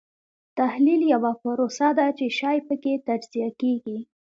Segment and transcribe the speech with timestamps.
[0.57, 3.99] تحلیل یوه پروسه ده چې شی پکې تجزیه کیږي.